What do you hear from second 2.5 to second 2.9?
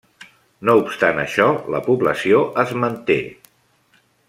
es